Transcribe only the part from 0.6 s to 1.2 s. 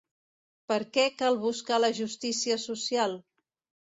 Per què